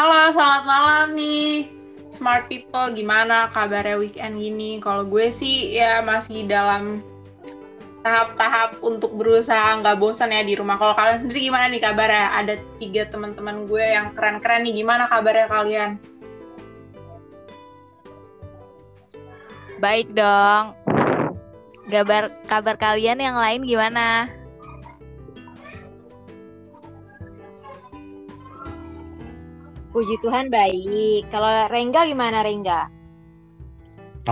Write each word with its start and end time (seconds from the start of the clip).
Halo, 0.00 0.32
selamat 0.32 0.64
malam 0.64 1.06
nih. 1.12 1.68
Smart 2.08 2.48
people, 2.48 2.88
gimana 2.96 3.52
kabarnya 3.52 4.00
weekend 4.00 4.40
gini? 4.40 4.80
Kalau 4.80 5.04
gue 5.04 5.28
sih 5.28 5.76
ya 5.76 6.00
masih 6.00 6.48
dalam 6.48 7.04
tahap-tahap 8.00 8.80
untuk 8.80 9.12
berusaha 9.12 9.76
nggak 9.76 10.00
bosan 10.00 10.32
ya 10.32 10.40
di 10.40 10.56
rumah. 10.56 10.80
Kalau 10.80 10.96
kalian 10.96 11.20
sendiri 11.20 11.52
gimana 11.52 11.68
nih 11.68 11.84
kabarnya? 11.84 12.32
Ada 12.32 12.54
tiga 12.80 13.12
teman-teman 13.12 13.68
gue 13.68 13.84
yang 13.84 14.16
keren-keren 14.16 14.64
nih. 14.64 14.72
Gimana 14.80 15.04
kabarnya 15.04 15.46
kalian? 15.52 15.90
Baik 19.84 20.16
dong. 20.16 20.80
Kabar 21.92 22.32
kabar 22.48 22.76
kalian 22.80 23.20
yang 23.20 23.36
lain 23.36 23.68
gimana? 23.68 24.32
Puji 30.00 30.16
Tuhan 30.24 30.48
baik. 30.48 31.28
Kalau 31.28 31.68
Rengga 31.68 32.08
gimana 32.08 32.40
Rengga? 32.40 32.88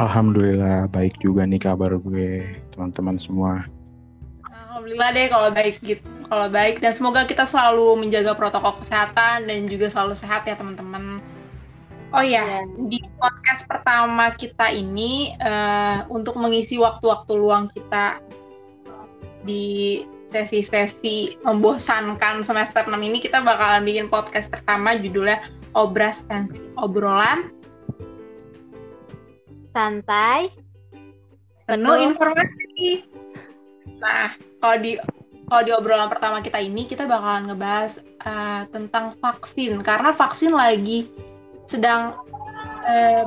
Alhamdulillah 0.00 0.88
baik 0.88 1.20
juga 1.20 1.44
nih 1.44 1.60
kabar 1.60 1.92
gue 2.00 2.56
teman-teman 2.72 3.20
semua. 3.20 3.68
Alhamdulillah 4.48 5.12
deh 5.12 5.28
kalau 5.28 5.52
baik 5.52 5.76
gitu. 5.84 6.08
Kalau 6.24 6.48
baik 6.48 6.80
dan 6.80 6.96
semoga 6.96 7.28
kita 7.28 7.44
selalu 7.44 8.00
menjaga 8.00 8.32
protokol 8.32 8.80
kesehatan 8.80 9.44
dan 9.44 9.68
juga 9.68 9.92
selalu 9.92 10.16
sehat 10.16 10.48
ya 10.48 10.56
teman-teman. 10.56 11.20
Oh 12.16 12.24
ya, 12.24 12.48
yeah. 12.48 12.64
di 12.88 13.04
podcast 13.20 13.68
pertama 13.68 14.32
kita 14.40 14.72
ini 14.72 15.36
uh, 15.36 16.08
untuk 16.08 16.40
mengisi 16.40 16.80
waktu-waktu 16.80 17.32
luang 17.36 17.68
kita 17.76 18.24
di 19.44 20.00
sesi-sesi 20.32 21.36
membosankan 21.44 22.40
semester 22.40 22.88
6 22.88 22.96
ini 22.96 23.20
kita 23.20 23.44
bakalan 23.44 23.84
bikin 23.84 24.08
podcast 24.08 24.48
pertama 24.48 24.96
judulnya 24.96 25.40
Obras 25.78 26.26
Pensi 26.26 26.58
Obrolan. 26.74 27.54
Santai. 29.70 30.50
Penuh 31.70 31.94
informasi. 32.02 33.06
Nah, 34.02 34.34
kalau 34.58 34.76
di 34.82 34.98
kalau 35.48 35.62
di 35.64 35.72
obrolan 35.72 36.10
pertama 36.10 36.42
kita 36.42 36.58
ini 36.60 36.84
kita 36.84 37.06
bakalan 37.06 37.46
ngebahas 37.46 38.02
uh, 38.26 38.66
tentang 38.74 39.14
vaksin. 39.22 39.78
Karena 39.86 40.10
vaksin 40.10 40.50
lagi 40.50 41.06
sedang 41.70 42.18
uh, 42.82 43.22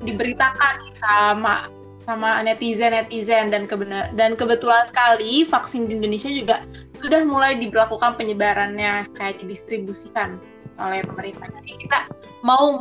diberitakan 0.00 0.96
sama 0.96 1.68
sama 2.00 2.40
netizen 2.40 2.96
netizen. 2.96 3.52
Dan 3.52 3.68
kebenar 3.68 4.08
dan 4.16 4.40
kebetulan 4.40 4.88
sekali 4.88 5.44
vaksin 5.44 5.84
di 5.84 6.00
Indonesia 6.00 6.32
juga 6.32 6.64
sudah 6.96 7.28
mulai 7.28 7.60
diberlakukan 7.60 8.16
penyebarannya 8.16 9.10
kayak 9.12 9.42
didistribusikan 9.44 10.40
oleh 10.78 11.02
pemerintah. 11.04 11.50
Jadi 11.60 11.74
kita 11.86 12.08
mau 12.46 12.78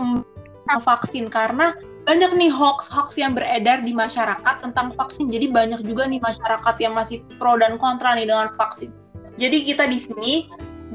vaksin 0.80 1.28
karena 1.28 1.74
banyak 2.08 2.40
nih 2.40 2.48
hoax-hoax 2.48 3.20
yang 3.20 3.36
beredar 3.36 3.84
di 3.84 3.92
masyarakat 3.92 4.64
tentang 4.64 4.96
vaksin. 4.96 5.28
Jadi 5.28 5.52
banyak 5.52 5.84
juga 5.84 6.08
nih 6.08 6.24
masyarakat 6.24 6.76
yang 6.80 6.96
masih 6.96 7.20
pro 7.36 7.60
dan 7.60 7.76
kontra 7.76 8.16
nih 8.16 8.30
dengan 8.30 8.56
vaksin. 8.56 8.96
Jadi 9.36 9.68
kita 9.68 9.92
di 9.92 10.00
sini 10.00 10.34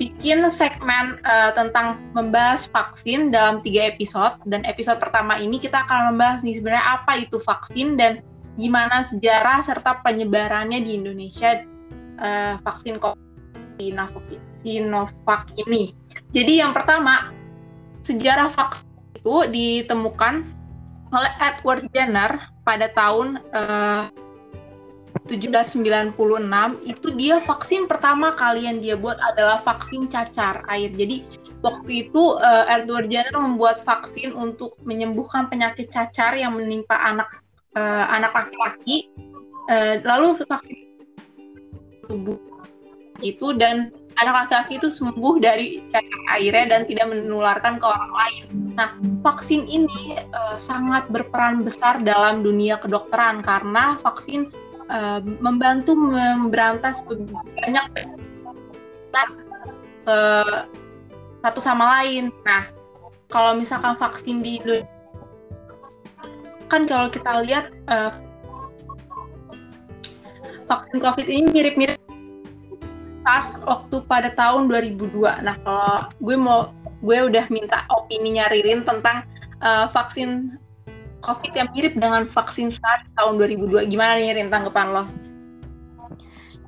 bikin 0.01 0.41
segmen 0.49 1.21
uh, 1.29 1.53
tentang 1.53 2.01
membahas 2.17 2.65
vaksin 2.73 3.29
dalam 3.29 3.61
tiga 3.61 3.93
episode 3.93 4.41
dan 4.49 4.65
episode 4.65 4.97
pertama 4.97 5.37
ini 5.37 5.61
kita 5.61 5.85
akan 5.85 6.17
membahas 6.17 6.41
nih 6.41 6.57
sebenarnya 6.57 6.87
apa 6.97 7.13
itu 7.21 7.37
vaksin 7.37 8.01
dan 8.01 8.25
gimana 8.57 9.05
sejarah 9.05 9.61
serta 9.61 10.01
penyebarannya 10.01 10.81
di 10.81 10.97
Indonesia 10.97 11.61
uh, 12.25 12.57
vaksin 12.65 12.97
COVID 12.97 14.41
Sinovac 14.57 15.53
ini. 15.61 15.93
Jadi 16.33 16.65
yang 16.65 16.73
pertama 16.73 17.31
sejarah 18.03 18.49
vaksin 18.49 18.89
itu 19.21 19.37
ditemukan 19.53 20.49
oleh 21.13 21.33
Edward 21.39 21.85
Jenner 21.93 22.49
pada 22.65 22.89
tahun 22.91 23.39
uh, 23.53 24.09
1796 25.29 26.17
itu 26.89 27.09
dia 27.15 27.37
vaksin 27.39 27.87
pertama 27.87 28.35
kali 28.35 28.67
yang 28.67 28.81
dia 28.83 28.97
buat 28.97 29.21
adalah 29.21 29.61
vaksin 29.61 30.09
cacar 30.09 30.65
air. 30.73 30.91
Jadi 30.91 31.23
waktu 31.61 32.09
itu 32.09 32.41
uh, 32.41 32.65
Edward 32.67 33.13
Jenner 33.13 33.37
membuat 33.37 33.85
vaksin 33.85 34.33
untuk 34.33 34.75
menyembuhkan 34.83 35.47
penyakit 35.53 35.93
cacar 35.93 36.35
yang 36.35 36.57
menimpa 36.57 36.97
anak 36.97 37.29
uh, 37.77 38.09
anak 38.09 38.33
laki-laki. 38.33 39.13
Uh, 39.71 40.03
lalu 40.03 40.43
vaksin 40.43 40.91
tubuh 42.11 42.41
itu 43.23 43.55
dan 43.55 43.95
anak 44.21 44.35
laki-laki 44.47 44.77
itu 44.77 44.89
sembuh 44.93 45.41
dari 45.41 45.81
cacar 45.89 46.21
airnya 46.37 46.65
dan 46.69 46.81
tidak 46.85 47.09
menularkan 47.09 47.81
ke 47.81 47.87
orang 47.87 48.13
lain. 48.13 48.45
Nah, 48.77 48.91
vaksin 49.25 49.65
ini 49.65 50.21
uh, 50.35 50.57
sangat 50.61 51.09
berperan 51.09 51.65
besar 51.65 52.01
dalam 52.03 52.45
dunia 52.45 52.77
kedokteran 52.77 53.41
karena 53.41 53.97
vaksin 54.03 54.53
uh, 54.91 55.21
membantu 55.41 55.97
memberantas 55.97 57.01
banyak 57.07 57.87
uh, 60.11 60.67
satu 61.41 61.61
sama 61.63 62.01
lain. 62.01 62.29
Nah, 62.45 62.69
kalau 63.33 63.57
misalkan 63.57 63.97
vaksin 63.97 64.45
di 64.45 64.61
Indonesia 64.61 65.01
kan 66.73 66.89
kalau 66.89 67.13
kita 67.13 67.45
lihat 67.45 67.69
uh, 67.93 68.09
vaksin 70.65 71.05
COVID 71.05 71.29
ini 71.29 71.53
mirip-mirip 71.53 72.01
SARS 73.23 73.59
waktu 73.63 73.97
pada 74.07 74.31
tahun 74.35 74.67
2002. 74.69 75.47
Nah, 75.47 75.57
kalau 75.63 76.11
gue 76.19 76.37
mau 76.37 76.75
gue 77.03 77.19
udah 77.19 77.47
minta 77.51 77.83
opininya 77.91 78.47
Ririn 78.51 78.87
tentang 78.87 79.27
uh, 79.63 79.91
vaksin 79.91 80.59
COVID 81.23 81.53
yang 81.55 81.69
mirip 81.75 81.95
dengan 81.95 82.27
vaksin 82.27 82.75
SARS 82.75 83.07
tahun 83.15 83.39
2002. 83.39 83.91
Gimana 83.91 84.19
nih 84.19 84.35
Rin 84.39 84.51
tanggapan 84.51 84.91
lo? 84.91 85.05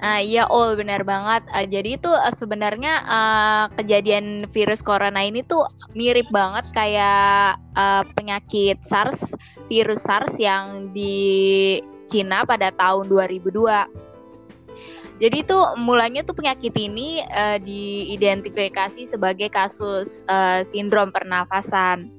Nah, 0.04 0.20
iya, 0.20 0.44
oh 0.52 0.76
benar 0.76 1.00
banget. 1.06 1.48
Uh, 1.48 1.64
jadi 1.64 1.96
itu 1.96 2.10
uh, 2.10 2.34
sebenarnya 2.34 3.00
uh, 3.08 3.64
kejadian 3.78 4.44
virus 4.52 4.84
corona 4.84 5.22
ini 5.22 5.40
tuh 5.46 5.64
mirip 5.96 6.28
banget 6.28 6.68
kayak 6.76 7.56
uh, 7.72 8.04
penyakit 8.12 8.78
SARS, 8.84 9.32
virus 9.70 10.04
SARS 10.04 10.36
yang 10.36 10.92
di 10.92 11.80
Cina 12.04 12.44
pada 12.44 12.68
tahun 12.74 13.08
2002. 13.08 14.13
Jadi 15.22 15.46
itu 15.46 15.58
mulanya 15.78 16.26
tuh 16.26 16.34
penyakit 16.34 16.74
ini 16.74 17.22
uh, 17.30 17.58
diidentifikasi 17.62 19.06
sebagai 19.06 19.46
kasus 19.46 20.18
uh, 20.26 20.66
sindrom 20.66 21.14
pernafasan. 21.14 22.10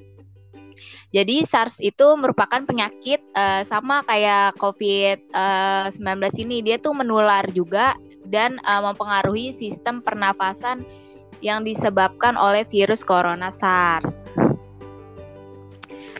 Jadi 1.11 1.47
SARS 1.47 1.79
itu 1.79 2.07
merupakan 2.19 2.59
penyakit 2.67 3.23
uh, 3.35 3.63
sama 3.63 4.03
kayak 4.03 4.55
COVID-19 4.59 6.03
uh, 6.03 6.31
ini, 6.43 6.59
dia 6.59 6.75
tuh 6.75 6.91
menular 6.91 7.47
juga 7.55 7.95
dan 8.27 8.59
uh, 8.67 8.83
mempengaruhi 8.83 9.55
sistem 9.55 10.03
pernafasan 10.03 10.83
yang 11.39 11.63
disebabkan 11.63 12.35
oleh 12.35 12.67
virus 12.67 13.03
corona 13.03 13.47
SARS. 13.47 14.27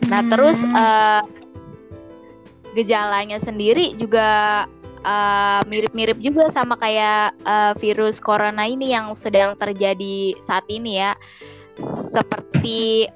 Nah, 0.08 0.22
terus 0.32 0.60
uh, 0.64 1.24
gejalanya 2.76 3.40
sendiri 3.40 3.96
juga 3.96 4.64
mirip-mirip 5.70 6.18
uh, 6.18 6.24
juga 6.24 6.44
sama 6.50 6.74
kayak 6.74 7.38
uh, 7.46 7.72
virus 7.78 8.18
corona 8.18 8.66
ini 8.66 8.90
yang 8.90 9.14
sedang 9.14 9.54
terjadi 9.54 10.34
saat 10.42 10.66
ini 10.66 10.98
ya. 10.98 11.14
Seperti 12.10 13.06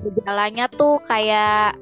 gejalanya 0.00 0.68
tuh 0.72 1.00
kayak 1.04 1.76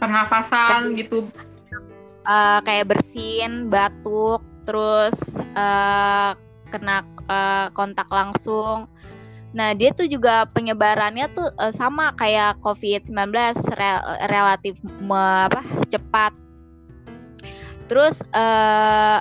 pernafasan 0.00 0.96
gitu. 0.96 1.28
Uh, 2.24 2.58
kayak 2.64 2.92
bersin 2.92 3.70
batuk 3.72 4.42
terus 4.64 5.40
uh, 5.54 6.36
kena 6.70 7.02
uh, 7.26 7.68
kontak 7.74 8.06
langsung. 8.08 8.86
Nah 9.50 9.74
dia 9.74 9.90
tuh 9.90 10.06
juga 10.06 10.46
penyebarannya 10.54 11.26
tuh 11.34 11.50
uh, 11.58 11.74
sama 11.74 12.14
kayak 12.14 12.62
COVID-19 12.62 13.34
rel 13.74 13.98
relatif 14.30 14.78
me, 15.02 15.50
apa 15.50 15.62
cepat 15.90 16.30
terus 17.90 18.22
uh, 18.30 19.18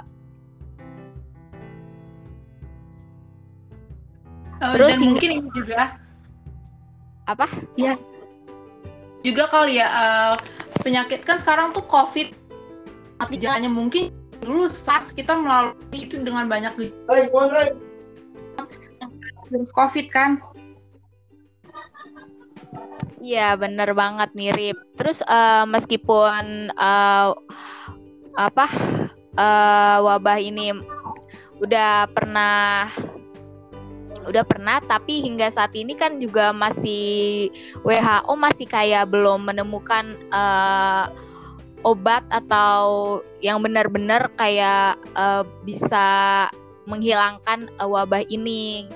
uh, 4.61 4.73
terus 4.77 4.93
dan 4.93 5.01
mungkin 5.01 5.29
ini 5.41 5.49
juga 5.57 5.97
apa? 7.25 7.49
Ya. 7.73 7.97
Juga 9.25 9.49
kali 9.49 9.81
ya 9.81 9.89
uh, 9.89 10.33
penyakit 10.85 11.25
kan 11.25 11.41
sekarang 11.41 11.73
tuh 11.73 11.81
COVID 11.89 12.29
tapi 13.19 13.41
gejalanya 13.41 13.73
mungkin 13.73 14.13
dulu 14.45 14.69
SARS 14.69 15.11
kita 15.17 15.33
melalui 15.33 15.73
itu 15.97 16.21
dengan 16.21 16.45
banyak 16.45 16.71
gejala. 16.77 17.73
COVID 19.49 20.05
kan. 20.13 20.37
Iya 23.19 23.59
bener 23.59 23.91
banget 23.91 24.31
mirip. 24.31 24.79
Terus 24.95 25.19
uh, 25.27 25.67
meskipun 25.67 26.71
uh, 26.79 27.35
apa 28.37 28.65
uh, 29.37 29.97
wabah 30.05 30.37
ini 30.41 30.75
udah 31.59 32.07
pernah 32.11 32.87
udah 34.27 34.43
pernah 34.45 34.77
tapi 34.83 35.23
hingga 35.23 35.49
saat 35.49 35.73
ini 35.73 35.95
kan 35.97 36.21
juga 36.21 36.53
masih 36.53 37.49
WHO 37.81 38.33
masih 38.35 38.67
kayak 38.69 39.09
belum 39.09 39.47
menemukan 39.47 40.19
uh, 40.29 41.09
obat 41.87 42.21
atau 42.27 43.19
yang 43.39 43.63
benar-benar 43.63 44.27
kayak 44.35 44.99
uh, 45.15 45.47
bisa 45.63 46.47
menghilangkan 46.89 47.71
uh, 47.79 47.87
wabah 47.87 48.25
ini. 48.27 48.89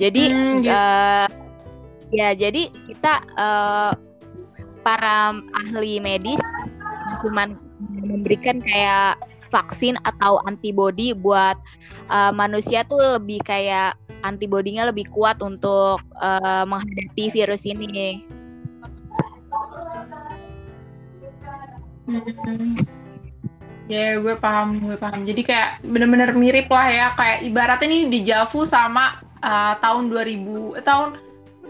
Jadi 0.00 0.32
hmm, 0.32 0.64
uh, 0.64 1.28
ya 2.14 2.32
jadi 2.32 2.72
kita 2.88 3.14
uh, 3.36 3.92
para 4.80 5.36
ahli 5.52 6.00
medis 6.00 6.40
cuman 7.22 7.56
memberikan 7.80 8.60
kayak 8.60 9.16
vaksin 9.48 9.96
atau 10.04 10.38
antibody 10.44 11.16
buat 11.16 11.56
uh, 12.12 12.30
manusia 12.30 12.84
tuh 12.86 13.18
lebih 13.18 13.40
kayak 13.42 13.96
antibodinya 14.22 14.88
lebih 14.88 15.08
kuat 15.10 15.40
untuk 15.40 16.00
uh, 16.20 16.64
menghadapi 16.68 17.32
virus 17.32 17.64
ini. 17.64 18.22
Hmm. 22.10 22.74
Ya, 23.90 24.14
yeah, 24.14 24.22
gue 24.22 24.34
paham, 24.38 24.86
gue 24.86 24.94
paham. 24.94 25.26
Jadi 25.26 25.42
kayak 25.42 25.82
bener-bener 25.82 26.30
mirip 26.30 26.70
lah 26.70 26.86
ya, 26.86 27.06
kayak 27.18 27.42
ibaratnya 27.42 27.90
ini 27.90 28.06
di 28.06 28.22
Javu 28.22 28.62
sama 28.62 29.18
uh, 29.42 29.74
tahun 29.82 30.14
2000, 30.14 30.78
eh, 30.78 30.84
tahun 30.86 31.18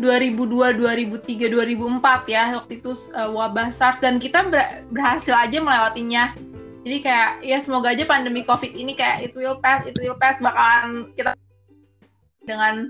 2002, 0.01 0.81
2003, 0.81 1.53
2004 1.53 2.33
ya 2.33 2.43
waktu 2.57 2.81
itu 2.81 2.93
uh, 3.13 3.29
wabah 3.31 3.69
SARS 3.69 4.01
dan 4.01 4.17
kita 4.17 4.49
ber 4.49 4.85
berhasil 4.89 5.37
aja 5.37 5.61
melewatinya. 5.61 6.33
Jadi 6.81 7.05
kayak 7.05 7.45
ya 7.45 7.61
semoga 7.61 7.93
aja 7.93 8.09
pandemi 8.09 8.41
COVID 8.41 8.73
ini 8.73 8.97
kayak 8.97 9.29
it 9.29 9.33
will 9.37 9.61
pass, 9.61 9.85
it 9.85 9.93
will 10.01 10.17
pass 10.17 10.41
bakalan 10.41 11.13
kita 11.13 11.37
dengan 12.49 12.89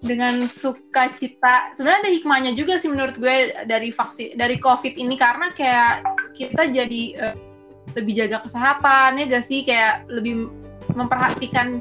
dengan 0.00 0.44
sukacita. 0.48 1.76
Sebenarnya 1.76 2.08
ada 2.08 2.12
hikmahnya 2.12 2.52
juga 2.56 2.80
sih 2.80 2.88
menurut 2.88 3.16
gue 3.20 3.52
dari 3.68 3.92
vaksin 3.92 4.40
dari 4.40 4.56
COVID 4.56 4.96
ini 4.96 5.20
karena 5.20 5.52
kayak 5.52 6.04
kita 6.32 6.72
jadi 6.72 7.02
uh, 7.20 7.36
lebih 7.96 8.12
jaga 8.24 8.44
kesehatan 8.44 9.16
ya 9.20 9.24
gak 9.24 9.44
sih 9.44 9.64
kayak 9.64 10.04
lebih 10.08 10.52
memperhatikan 10.92 11.80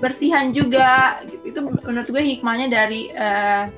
kebersihan 0.00 0.48
juga. 0.48 1.20
Gitu. 1.28 1.52
itu 1.52 1.60
menurut 1.60 2.08
gue 2.08 2.24
hikmahnya 2.24 2.72
dari 2.72 3.12
uh, 3.12 3.68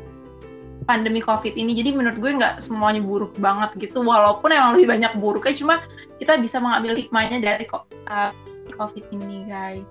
pandemi 0.86 1.18
covid 1.18 1.58
ini. 1.58 1.74
Jadi 1.74 1.90
menurut 1.98 2.22
gue 2.22 2.30
nggak 2.38 2.62
semuanya 2.62 3.02
buruk 3.02 3.34
banget 3.42 3.74
gitu. 3.90 4.06
Walaupun 4.06 4.54
emang 4.54 4.78
lebih 4.78 4.86
banyak 4.94 5.12
buruknya 5.18 5.58
cuma 5.58 5.74
kita 6.22 6.38
bisa 6.38 6.62
mengambil 6.62 6.94
hikmahnya 6.94 7.42
dari 7.42 7.66
uh, 7.66 8.30
covid 8.78 9.02
ini 9.10 9.50
guys. 9.50 9.82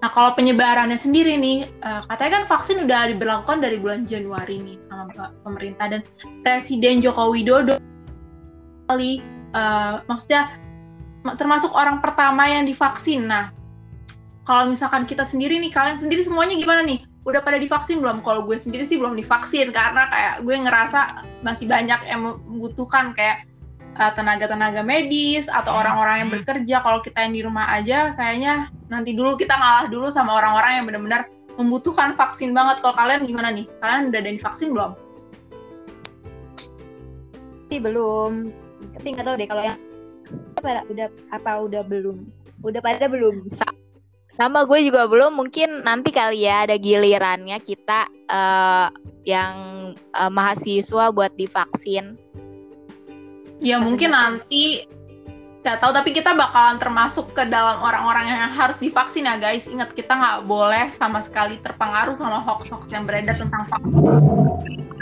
Nah 0.00 0.12
kalau 0.12 0.32
penyebarannya 0.32 0.96
sendiri 0.96 1.36
nih 1.36 1.68
uh, 1.84 2.04
katanya 2.08 2.40
kan 2.40 2.44
vaksin 2.56 2.84
udah 2.84 3.12
diberlakukan 3.12 3.58
dari 3.60 3.76
bulan 3.76 4.08
Januari 4.08 4.60
nih 4.60 4.80
sama 4.88 5.12
pemerintah. 5.44 5.92
Dan 5.92 6.00
Presiden 6.40 7.04
Joko 7.04 7.32
Widodo 7.32 7.76
kali 8.88 9.20
uh, 9.52 10.00
maksudnya 10.08 10.56
termasuk 11.34 11.74
orang 11.74 11.98
pertama 11.98 12.46
yang 12.46 12.68
divaksin. 12.68 13.26
Nah 13.26 13.50
kalau 14.46 14.70
misalkan 14.70 15.02
kita 15.10 15.26
sendiri 15.26 15.58
nih 15.58 15.74
kalian 15.74 15.98
sendiri 15.98 16.22
semuanya 16.22 16.54
gimana 16.54 16.86
nih? 16.86 17.02
Udah 17.26 17.42
pada 17.42 17.58
divaksin 17.58 17.98
belum? 17.98 18.22
Kalau 18.22 18.46
gue 18.46 18.54
sendiri 18.54 18.86
sih 18.86 18.94
belum 18.94 19.18
divaksin 19.18 19.74
karena 19.74 20.06
kayak 20.06 20.46
gue 20.46 20.54
ngerasa 20.54 21.26
masih 21.42 21.66
banyak 21.66 21.98
yang 22.06 22.22
membutuhkan 22.46 23.10
kayak 23.18 23.42
uh, 23.98 24.14
tenaga-tenaga 24.14 24.86
medis 24.86 25.50
atau 25.50 25.74
orang-orang 25.74 26.22
yang 26.22 26.30
bekerja. 26.30 26.78
Kalau 26.78 27.02
kita 27.02 27.26
yang 27.26 27.34
di 27.34 27.42
rumah 27.42 27.66
aja 27.74 28.14
kayaknya 28.14 28.70
nanti 28.86 29.18
dulu 29.18 29.34
kita 29.34 29.58
ngalah 29.58 29.90
dulu 29.90 30.14
sama 30.14 30.38
orang-orang 30.38 30.72
yang 30.78 30.84
benar-benar 30.86 31.22
membutuhkan 31.58 32.14
vaksin 32.14 32.54
banget. 32.54 32.78
Kalau 32.86 32.94
kalian 32.94 33.26
gimana 33.26 33.50
nih? 33.50 33.66
Kalian 33.82 34.14
udah 34.14 34.20
ada 34.22 34.30
divaksin 34.30 34.70
belum? 34.70 34.92
Sih 37.66 37.82
belum. 37.82 38.32
Tapi 38.94 39.06
nggak 39.10 39.26
tahu 39.26 39.34
deh 39.42 39.48
kalau 39.50 39.62
yang 39.66 39.78
udah 40.62 41.10
apa 41.34 41.50
udah 41.66 41.82
belum? 41.82 42.22
Udah 42.62 42.78
pada 42.78 43.10
belum 43.10 43.50
sama 44.26 44.66
gue 44.66 44.82
juga 44.82 45.06
belum, 45.06 45.38
mungkin 45.38 45.86
nanti 45.86 46.10
kali 46.10 46.44
ya 46.44 46.66
ada 46.66 46.76
gilirannya 46.76 47.56
kita 47.62 48.10
uh, 48.26 48.90
yang 49.22 49.54
uh, 50.12 50.30
mahasiswa 50.30 51.14
buat 51.14 51.32
divaksin. 51.38 52.18
Ya 53.62 53.80
mungkin 53.80 54.12
nanti 54.12 54.84
nggak 55.66 55.82
tahu 55.82 55.90
tapi 55.98 56.14
kita 56.14 56.30
bakalan 56.30 56.78
termasuk 56.78 57.34
ke 57.34 57.42
dalam 57.50 57.82
orang-orang 57.82 58.30
yang 58.30 58.54
harus 58.54 58.78
divaksin 58.78 59.26
ya 59.26 59.34
guys 59.34 59.66
ingat 59.66 59.90
kita 59.98 60.14
nggak 60.14 60.46
boleh 60.46 60.94
sama 60.94 61.18
sekali 61.18 61.58
terpengaruh 61.58 62.14
sama 62.14 62.38
hoax-hoax 62.38 62.86
yang 62.94 63.02
beredar 63.02 63.34
tentang 63.34 63.66
vaksin 63.66 64.06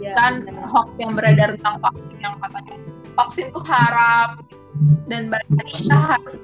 ya, 0.01 0.17
kan 0.17 0.41
bener. 0.41 0.65
hoax 0.73 0.89
yang 0.97 1.13
beredar 1.13 1.53
tentang 1.61 1.77
vaksin 1.85 2.17
yang 2.17 2.35
katanya 2.41 2.77
vaksin 3.13 3.45
itu 3.53 3.61
haram 3.61 4.41
dan 5.13 5.29
berarti 5.29 5.53
kita 5.69 5.99
harus 6.01 6.41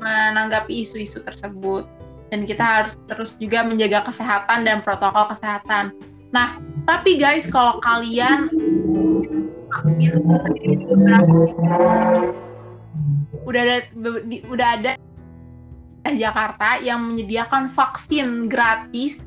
menanggapi 0.00 0.82
isu-isu 0.82 1.20
tersebut 1.20 1.84
dan 2.32 2.46
kita 2.46 2.62
harus 2.62 2.94
terus 3.10 3.36
juga 3.36 3.66
menjaga 3.66 4.06
kesehatan 4.06 4.64
dan 4.64 4.80
protokol 4.80 5.28
kesehatan. 5.28 5.92
Nah, 6.30 6.62
tapi 6.86 7.18
guys, 7.18 7.50
kalau 7.50 7.82
kalian 7.82 8.46
udah 13.44 13.60
ada 13.66 13.76
udah 14.46 14.68
ada 14.78 14.92
Jakarta 16.10 16.80
yang 16.80 17.12
menyediakan 17.12 17.68
vaksin 17.68 18.48
gratis 18.48 19.26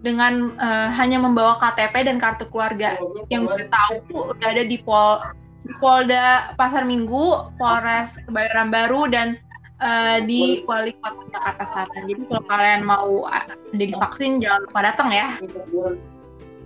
dengan 0.00 0.52
uh, 0.56 0.88
hanya 0.96 1.20
membawa 1.20 1.56
KTP 1.60 2.08
dan 2.08 2.16
kartu 2.18 2.48
keluarga. 2.48 2.96
Yang 3.28 3.42
gue 3.46 3.64
tahu 3.68 3.94
udah 4.36 4.48
ada 4.48 4.64
di 4.64 4.80
Pol 4.80 5.20
di 5.60 5.72
Polda 5.76 6.56
Pasar 6.56 6.88
Minggu, 6.88 7.52
Polres 7.60 8.16
Kebayoran 8.24 8.72
Baru 8.72 9.06
dan 9.12 9.36
uh, 9.80 10.18
di 10.24 10.62
Wali 10.68 10.92
Kota 11.00 11.24
Jakarta 11.32 11.64
Selatan. 11.66 12.02
Jadi 12.06 12.22
kalau 12.28 12.42
kalian 12.46 12.82
mau 12.84 13.26
ada 13.28 13.56
divaksin 13.74 14.38
jangan 14.38 14.68
lupa 14.68 14.80
datang 14.84 15.08
ya. 15.10 15.26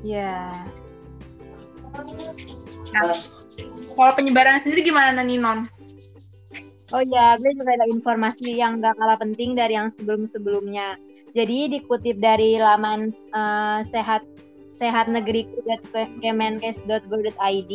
Iya. 0.05 0.53
Nah, 2.95 3.17
kalau 3.95 4.13
penyebaran 4.15 4.61
sendiri 4.63 4.87
gimana 4.87 5.23
nih 5.23 5.39
Non? 5.41 5.65
Oh 6.93 7.03
ya, 7.03 7.35
gue 7.41 7.51
juga 7.59 7.75
ada 7.75 7.89
informasi 7.91 8.55
yang 8.55 8.79
gak 8.79 8.95
kalah 9.01 9.19
penting 9.19 9.57
dari 9.57 9.75
yang 9.75 9.91
sebelum-sebelumnya. 9.99 10.95
Jadi 11.35 11.67
dikutip 11.75 12.23
dari 12.23 12.61
laman 12.61 13.11
uh, 13.35 13.83
sehat 13.91 14.23
sehatnegeriku.kemenkes.go.id 14.75 17.73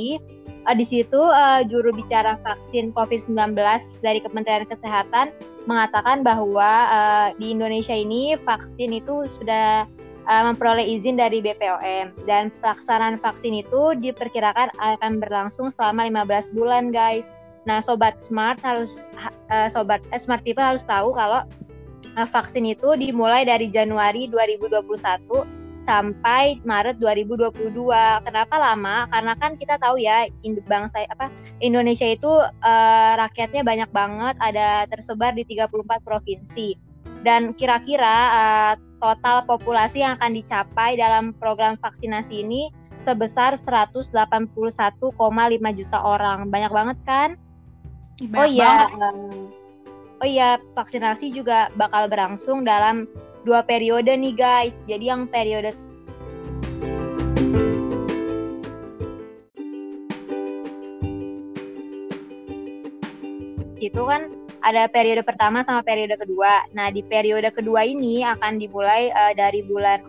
uh, 0.67 0.75
di 0.75 0.85
situ 0.85 1.21
uh, 1.21 1.63
juru 1.63 1.95
bicara 1.95 2.35
vaksin 2.43 2.91
COVID-19 2.91 3.55
dari 4.03 4.19
Kementerian 4.19 4.67
Kesehatan 4.67 5.31
mengatakan 5.65 6.23
bahwa 6.25 6.89
uh, 6.91 7.31
di 7.39 7.51
Indonesia 7.55 7.95
ini 7.95 8.35
vaksin 8.43 8.91
itu 8.91 9.31
sudah 9.39 9.87
uh, 10.29 10.43
memperoleh 10.45 10.85
izin 10.85 11.17
dari 11.17 11.39
BPOM 11.39 12.13
dan 12.29 12.53
pelaksanaan 12.61 13.17
vaksin 13.17 13.57
itu 13.57 13.97
diperkirakan 13.97 14.69
akan 14.77 15.21
berlangsung 15.21 15.73
selama 15.73 16.25
15 16.25 16.57
bulan 16.57 16.93
guys. 16.93 17.29
Nah, 17.67 17.83
sobat 17.83 18.17
smart 18.17 18.57
harus 18.63 19.05
uh, 19.51 19.67
sobat 19.67 20.01
eh, 20.09 20.21
smart 20.21 20.41
people 20.41 20.63
harus 20.63 20.85
tahu 20.85 21.13
kalau 21.13 21.43
uh, 22.17 22.27
vaksin 22.29 22.65
itu 22.65 22.95
dimulai 22.95 23.45
dari 23.45 23.67
Januari 23.67 24.29
2021 24.31 25.58
sampai 25.83 26.59
Maret 26.63 26.97
2022. 26.97 27.75
Kenapa 28.25 28.55
lama? 28.57 29.05
Karena 29.11 29.33
kan 29.37 29.55
kita 29.55 29.79
tahu 29.79 29.99
ya 29.99 30.27
bangsa 30.67 31.05
apa 31.07 31.31
Indonesia 31.59 32.07
itu 32.07 32.29
uh, 32.41 33.13
rakyatnya 33.19 33.61
banyak 33.63 33.89
banget, 33.91 34.35
ada 34.39 34.85
tersebar 34.87 35.35
di 35.35 35.43
34 35.43 36.01
provinsi. 36.03 36.75
Dan 37.19 37.51
kira-kira 37.51 38.17
uh, 38.31 38.73
total 39.03 39.43
populasi 39.47 40.03
yang 40.03 40.15
akan 40.19 40.35
dicapai 40.35 40.95
dalam 40.95 41.35
program 41.35 41.75
vaksinasi 41.79 42.43
ini 42.43 42.71
sebesar 43.03 43.55
181,5 43.55 44.55
juta 45.79 45.99
orang. 45.99 46.39
Banyak 46.51 46.71
banget 46.71 46.97
kan? 47.07 47.29
Banyak 48.19 48.39
oh 48.39 48.47
iya, 48.47 48.71
um, 48.99 49.47
oh 50.19 50.27
iya 50.27 50.49
vaksinasi 50.75 51.31
juga 51.31 51.71
bakal 51.79 52.11
berlangsung 52.11 52.67
dalam 52.67 53.07
dua 53.43 53.63
periode 53.63 54.11
nih 54.11 54.35
guys. 54.35 54.79
Jadi 54.87 55.11
yang 55.11 55.27
periode 55.27 55.75
itu 63.79 64.01
kan 64.03 64.27
ada 64.59 64.91
periode 64.91 65.23
pertama 65.23 65.63
sama 65.63 65.79
periode 65.81 66.19
kedua. 66.19 66.67
Nah, 66.75 66.91
di 66.91 66.99
periode 66.99 67.47
kedua 67.55 67.87
ini 67.87 68.27
akan 68.27 68.59
dimulai 68.59 69.07
uh, 69.15 69.33
dari 69.33 69.63
bulan 69.63 70.03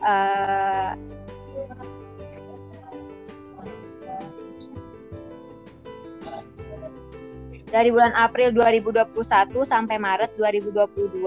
uh, 0.00 0.94
dari 7.66 7.90
bulan 7.90 8.14
April 8.14 8.54
2021 8.54 9.10
sampai 9.66 9.98
Maret 9.98 10.38
2022 10.38 11.26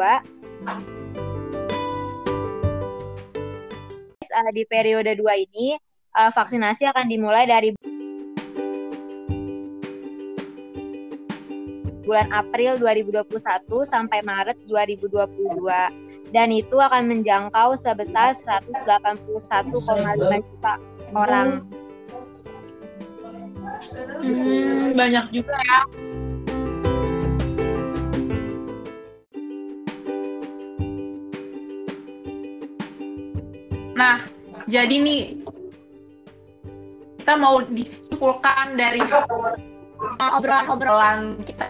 Uh, 4.39 4.55
di 4.55 4.63
periode 4.63 5.19
2 5.19 5.46
ini 5.51 5.75
uh, 6.15 6.31
vaksinasi 6.31 6.88
akan 6.96 7.12
dimulai 7.12 7.43
dari 7.43 7.75
bulan 12.08 12.31
April 12.31 12.79
2021 12.79 13.27
sampai 13.84 14.24
Maret 14.24 14.55
2022 14.63 16.31
dan 16.31 16.55
itu 16.55 16.79
akan 16.79 17.12
menjangkau 17.12 17.75
sebesar 17.75 18.31
181,5 18.31 19.27
juta 20.39 20.74
orang. 21.12 21.67
Hmm, 24.24 24.96
banyak 24.96 25.25
juga 25.36 25.55
ya. 25.60 25.81
Nah, 33.99 34.23
jadi 34.71 34.95
nih 34.95 35.43
kita 37.19 37.35
mau 37.35 37.59
disimpulkan 37.67 38.79
dari 38.79 39.03
obrolan-obrolan 40.23 41.35
kita 41.43 41.67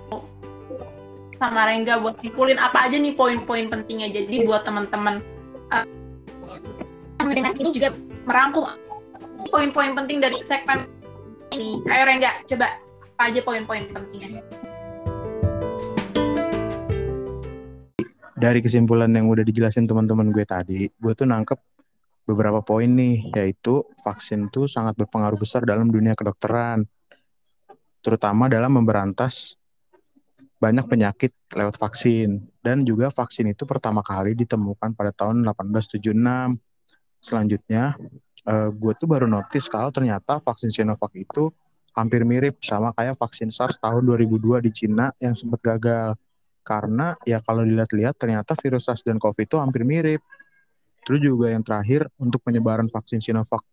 sama 1.42 1.66
Rengga 1.66 1.98
buat 1.98 2.22
simpulin 2.22 2.62
apa 2.62 2.86
aja 2.86 3.02
nih 3.02 3.18
poin-poin 3.18 3.66
pentingnya. 3.74 4.14
Jadi 4.14 4.46
buat 4.46 4.62
teman-teman 4.62 5.26
uh, 5.74 5.86
mendengar 7.26 7.58
ini 7.58 7.74
juga 7.74 7.98
merangkum 8.30 8.78
poin-poin 9.50 9.98
penting 9.98 10.22
dari 10.22 10.38
segmen 10.46 10.86
ini. 11.50 11.82
Ayo 11.90 12.06
Rengga, 12.06 12.46
coba 12.46 12.78
apa 13.18 13.34
aja 13.34 13.42
poin-poin 13.42 13.90
pentingnya. 13.90 14.46
Dari 18.38 18.62
kesimpulan 18.62 19.10
yang 19.18 19.26
udah 19.28 19.42
dijelasin 19.42 19.90
teman-teman 19.90 20.30
gue 20.30 20.46
tadi, 20.46 20.88
gue 20.88 21.14
tuh 21.18 21.26
nangkep 21.26 21.58
beberapa 22.30 22.62
poin 22.62 22.86
nih, 22.86 23.34
yaitu 23.34 23.82
vaksin 24.06 24.54
tuh 24.54 24.70
sangat 24.70 24.94
berpengaruh 24.94 25.42
besar 25.42 25.66
dalam 25.66 25.90
dunia 25.90 26.14
kedokteran, 26.14 26.86
terutama 28.06 28.46
dalam 28.46 28.70
memberantas 28.70 29.58
banyak 30.62 30.86
penyakit 30.86 31.34
lewat 31.58 31.82
vaksin. 31.82 32.46
Dan 32.62 32.86
juga 32.86 33.10
vaksin 33.10 33.50
itu 33.50 33.66
pertama 33.66 34.06
kali 34.06 34.38
ditemukan 34.38 34.94
pada 34.94 35.10
tahun 35.10 35.42
1876. 35.42 36.60
Selanjutnya, 37.20 37.98
uh, 38.46 38.70
gue 38.70 38.94
tuh 38.94 39.08
baru 39.10 39.26
notice 39.26 39.66
kalau 39.66 39.90
ternyata 39.90 40.38
vaksin 40.38 40.70
Sinovac 40.70 41.12
itu 41.18 41.50
hampir 41.98 42.24
mirip 42.24 42.62
sama 42.62 42.94
kayak 42.96 43.18
vaksin 43.18 43.50
SARS 43.50 43.82
tahun 43.82 44.06
2002 44.06 44.64
di 44.64 44.72
Cina 44.72 45.10
yang 45.20 45.34
sempat 45.34 45.60
gagal. 45.66 46.16
Karena 46.62 47.18
ya 47.26 47.42
kalau 47.42 47.66
dilihat-lihat 47.66 48.16
ternyata 48.20 48.54
virus 48.60 48.86
SARS 48.86 49.02
dan 49.02 49.18
COVID 49.18 49.48
itu 49.50 49.58
hampir 49.58 49.82
mirip. 49.82 50.22
Terus 51.08 51.20
juga 51.24 51.52
yang 51.52 51.64
terakhir 51.64 52.08
untuk 52.20 52.44
penyebaran 52.44 52.88
vaksin 52.92 53.20
Sinovac 53.24 53.64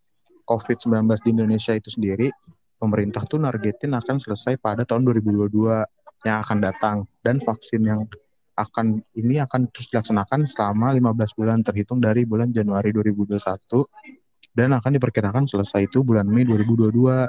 COVID-19 0.46 1.10
di 1.26 1.30
Indonesia 1.34 1.74
itu 1.74 1.90
sendiri, 1.90 2.30
pemerintah 2.78 3.24
tuh 3.26 3.42
nargetin 3.42 3.96
akan 3.96 4.16
selesai 4.22 4.60
pada 4.60 4.86
tahun 4.86 5.04
2022 5.10 5.50
yang 6.24 6.38
akan 6.42 6.58
datang 6.62 6.96
dan 7.20 7.42
vaksin 7.42 7.82
yang 7.82 8.00
akan 8.56 9.04
ini 9.12 9.36
akan 9.44 9.68
terus 9.68 9.92
dilaksanakan 9.92 10.48
selama 10.48 10.96
15 10.96 11.36
bulan 11.36 11.58
terhitung 11.60 12.00
dari 12.00 12.24
bulan 12.24 12.48
Januari 12.48 12.88
2021 12.88 13.36
dan 14.56 14.72
akan 14.72 14.96
diperkirakan 14.96 15.44
selesai 15.44 15.84
itu 15.84 16.00
bulan 16.00 16.24
Mei 16.24 16.48
2022. 16.48 17.28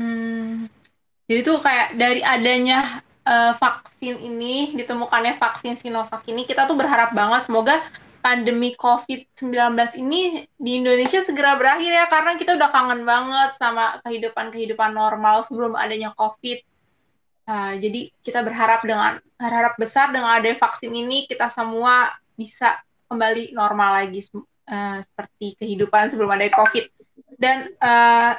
Hmm, 0.00 0.64
jadi 1.28 1.40
tuh 1.44 1.60
kayak 1.60 2.00
dari 2.00 2.24
adanya 2.24 3.04
uh, 3.26 3.52
vaksin 3.56 4.18
ini, 4.18 4.74
ditemukannya 4.74 5.38
vaksin 5.38 5.78
Sinovac 5.78 6.22
ini, 6.26 6.46
kita 6.46 6.66
tuh 6.66 6.74
berharap 6.78 7.14
banget 7.14 7.46
semoga 7.46 7.78
pandemi 8.22 8.70
COVID-19 8.78 9.74
ini 9.98 10.46
di 10.54 10.78
Indonesia 10.78 11.18
segera 11.18 11.58
berakhir 11.58 11.90
ya, 11.90 12.06
karena 12.06 12.38
kita 12.38 12.54
udah 12.54 12.70
kangen 12.70 13.02
banget 13.02 13.50
sama 13.58 13.98
kehidupan-kehidupan 14.06 14.94
normal 14.94 15.42
sebelum 15.42 15.74
adanya 15.74 16.14
COVID. 16.14 16.62
Uh, 17.42 17.74
jadi 17.82 18.14
kita 18.22 18.38
berharap 18.46 18.86
dengan 18.86 19.18
berharap 19.34 19.74
besar 19.74 20.14
dengan 20.14 20.30
adanya 20.30 20.54
vaksin 20.54 20.94
ini 20.94 21.26
kita 21.26 21.50
semua 21.50 22.14
bisa 22.38 22.78
kembali 23.10 23.50
normal 23.50 24.06
lagi 24.06 24.22
uh, 24.70 25.02
seperti 25.02 25.58
kehidupan 25.58 26.06
sebelum 26.14 26.30
ada 26.30 26.46
COVID. 26.54 26.86
Dan 27.34 27.74
uh, 27.82 28.38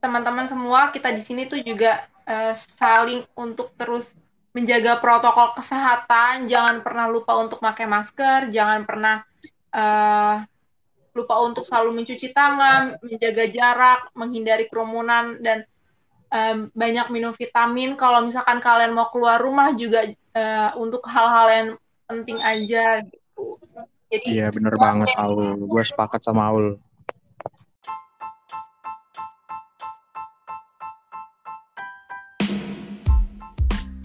teman-teman 0.00 0.48
semua 0.48 0.88
kita 0.88 1.12
di 1.12 1.20
sini 1.20 1.44
tuh 1.44 1.60
juga 1.60 2.00
uh, 2.28 2.54
saling 2.56 3.24
untuk 3.36 3.72
terus 3.76 4.16
menjaga 4.54 5.02
protokol 5.02 5.58
kesehatan, 5.58 6.46
jangan 6.46 6.78
pernah 6.80 7.10
lupa 7.10 7.34
untuk 7.42 7.58
pakai 7.58 7.90
masker, 7.90 8.54
jangan 8.54 8.86
pernah 8.86 9.26
uh, 9.74 10.38
lupa 11.14 11.34
untuk 11.42 11.66
selalu 11.66 12.02
mencuci 12.02 12.30
tangan, 12.30 12.98
menjaga 13.02 13.44
jarak, 13.50 14.00
menghindari 14.14 14.70
kerumunan 14.70 15.38
dan 15.42 15.66
um, 16.30 16.70
banyak 16.74 17.06
minum 17.10 17.34
vitamin. 17.34 17.94
Kalau 17.94 18.22
misalkan 18.26 18.58
kalian 18.58 18.94
mau 18.94 19.10
keluar 19.10 19.42
rumah 19.42 19.74
juga 19.74 20.06
uh, 20.34 20.70
untuk 20.78 21.02
hal-hal 21.06 21.46
yang 21.50 21.68
penting 22.10 22.38
aja 22.42 23.02
gitu. 23.06 23.58
Jadi 24.10 24.38
Iya, 24.38 24.54
bener 24.54 24.74
banget 24.78 25.10
Aul. 25.18 25.58
Gue 25.66 25.82
sepakat 25.82 26.22
sama 26.22 26.50
Aul. 26.50 26.78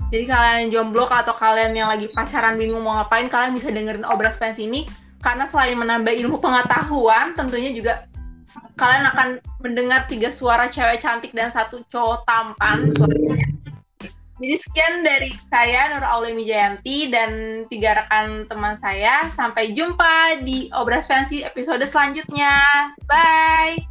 Jadi 0.10 0.26
kalian 0.26 0.56
yang 0.66 0.70
jomblo 0.74 1.06
atau 1.06 1.34
kalian 1.38 1.78
yang 1.78 1.90
lagi 1.90 2.10
pacaran 2.10 2.58
bingung 2.58 2.82
mau 2.82 2.98
ngapain, 2.98 3.30
kalian 3.30 3.54
bisa 3.54 3.70
dengerin 3.70 4.06
Obras 4.10 4.42
Fans 4.42 4.58
ini 4.58 4.90
karena 5.22 5.46
selain 5.46 5.78
menambah 5.78 6.14
ilmu 6.26 6.42
pengetahuan, 6.42 7.38
tentunya 7.38 7.70
juga 7.76 8.10
kalian 8.80 9.06
akan 9.14 9.28
mendengar 9.62 10.10
tiga 10.10 10.34
suara 10.34 10.66
cewek 10.72 11.04
cantik 11.04 11.36
dan 11.36 11.54
satu 11.54 11.86
cowok 11.92 12.26
tampan. 12.26 12.90
Suaranya 12.96 13.60
jadi 14.40 14.56
sekian 14.56 15.04
dari 15.04 15.36
saya 15.52 15.92
Nur 15.92 16.04
Aulemi 16.08 16.48
Jayanti 16.48 17.12
dan 17.12 17.64
tiga 17.68 18.00
rekan 18.00 18.48
teman 18.48 18.80
saya. 18.80 19.28
Sampai 19.36 19.76
jumpa 19.76 20.40
di 20.48 20.72
Obras 20.72 21.12
Fancy 21.12 21.44
episode 21.44 21.84
selanjutnya. 21.84 22.64
Bye. 23.04 23.89